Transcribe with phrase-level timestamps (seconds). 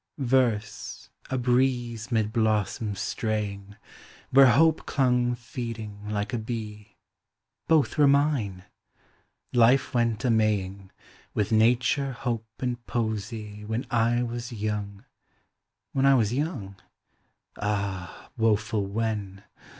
[0.17, 3.75] Verse, a breeze 'mid blossoms straying,
[4.31, 6.97] Where Hojk4 clung feeding, like a bee—
[7.67, 8.63] Both were mine!
[9.53, 10.91] Life went a maying
[11.35, 15.05] With Nature, Hoj>e, and Poesy, When I was young!
[15.93, 16.77] When I was young?—
[17.61, 19.43] Ah, woful when!